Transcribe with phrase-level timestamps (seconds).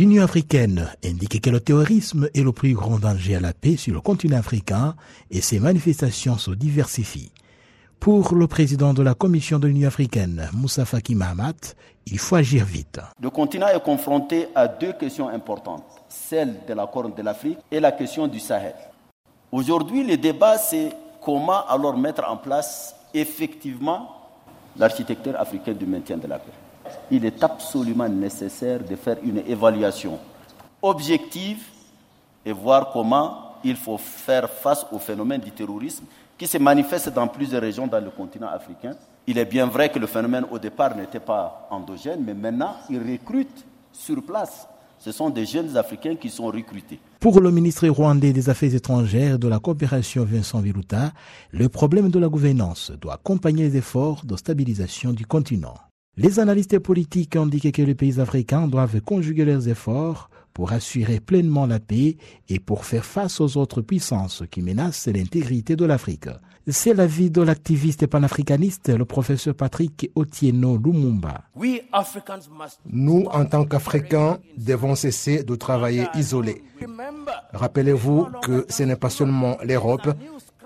[0.00, 3.92] L'Union africaine indique que le terrorisme est le plus grand danger à la paix sur
[3.92, 4.94] le continent africain
[5.30, 7.30] et ses manifestations se diversifient.
[7.98, 11.74] Pour le président de la Commission de l'Union africaine, Moussa Faki Mahamat,
[12.06, 12.98] il faut agir vite.
[13.20, 17.78] Le continent est confronté à deux questions importantes, celle de la Corne de l'Afrique et
[17.78, 18.76] la question du Sahel.
[19.52, 20.92] Aujourd'hui, le débat, c'est
[21.22, 24.08] comment alors mettre en place effectivement
[24.78, 26.52] l'architecture africaine du maintien de la paix
[27.10, 30.18] il est absolument nécessaire de faire une évaluation
[30.82, 31.62] objective
[32.44, 36.04] et voir comment il faut faire face au phénomène du terrorisme
[36.38, 38.92] qui se manifeste dans plusieurs régions dans le continent africain.
[39.26, 42.98] Il est bien vrai que le phénomène au départ n'était pas endogène, mais maintenant il
[42.98, 44.66] recrute sur place.
[44.98, 46.98] Ce sont des jeunes Africains qui sont recrutés.
[47.20, 51.12] Pour le ministre rwandais des Affaires étrangères de la coopération Vincent Viruta,
[51.52, 55.74] le problème de la gouvernance doit accompagner les efforts de stabilisation du continent.
[56.22, 61.64] Les analystes politiques indiquent que les pays africains doivent conjuguer leurs efforts pour assurer pleinement
[61.64, 62.18] la paix
[62.50, 66.28] et pour faire face aux autres puissances qui menacent l'intégrité de l'Afrique.
[66.68, 71.44] C'est l'avis de l'activiste panafricaniste, le professeur Patrick Otieno Lumumba.
[72.84, 76.62] Nous, en tant qu'Africains, devons cesser de travailler isolés.
[77.54, 80.10] Rappelez-vous que ce n'est pas seulement l'Europe,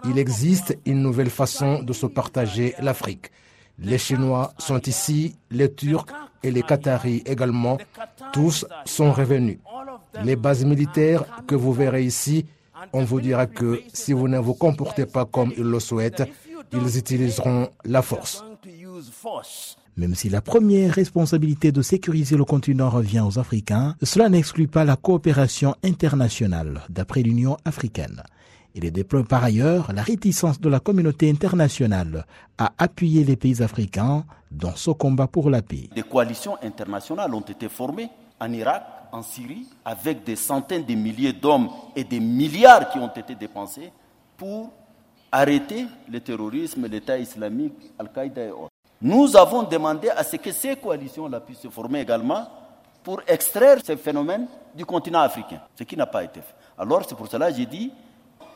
[0.04, 3.30] il existe une nouvelle façon de se partager l'Afrique.
[3.78, 6.06] Les Chinois sont ici, les Turcs
[6.42, 7.78] et les Qataris également.
[8.32, 9.58] Tous sont revenus.
[10.22, 12.46] Les bases militaires que vous verrez ici,
[12.92, 16.24] on vous dira que si vous ne vous comportez pas comme ils le souhaitent,
[16.72, 18.44] ils utiliseront la force.
[19.96, 24.84] Même si la première responsabilité de sécuriser le continent revient aux Africains, cela n'exclut pas
[24.84, 28.22] la coopération internationale, d'après l'Union africaine.
[28.74, 32.26] Il déplore par ailleurs la réticence de la communauté internationale
[32.58, 35.88] à appuyer les pays africains dans ce combat pour la paix.
[35.94, 41.32] Des coalitions internationales ont été formées en Irak, en Syrie, avec des centaines de milliers
[41.32, 43.92] d'hommes et des milliards qui ont été dépensés
[44.36, 44.72] pour
[45.30, 48.73] arrêter le terrorisme, l'État islamique, Al-Qaïda et autres.
[49.06, 52.48] Nous avons demandé à ce que ces coalitions-là puissent se former également
[53.02, 56.54] pour extraire ces phénomènes du continent africain, ce qui n'a pas été fait.
[56.78, 57.92] Alors c'est pour cela que j'ai dit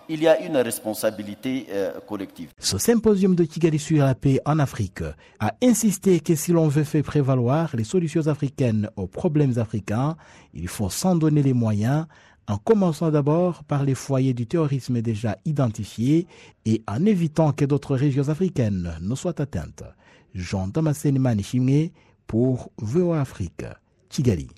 [0.09, 2.49] il y a une responsabilité euh, collective.
[2.59, 5.03] Ce symposium de Kigali sur la paix en Afrique
[5.39, 10.17] a insisté que si l'on veut faire prévaloir les solutions africaines aux problèmes africains,
[10.55, 12.07] il faut s'en donner les moyens
[12.47, 16.27] en commençant d'abord par les foyers du terrorisme déjà identifiés
[16.65, 19.85] et en évitant que d'autres régions africaines ne soient atteintes.
[20.35, 21.93] Jean Damascene Manichimé
[22.27, 23.65] pour VOA Afrique,
[24.09, 24.49] Kigali.